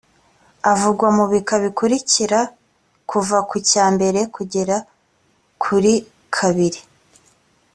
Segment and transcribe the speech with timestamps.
[0.71, 2.39] avugwa mu bika bikurikira
[3.09, 4.75] kuva ku cyambere kugera
[5.61, 6.79] kurikabiri.